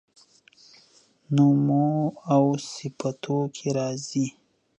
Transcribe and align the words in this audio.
نومواوصفتوکي 1.35 3.67
راځي 3.77 4.25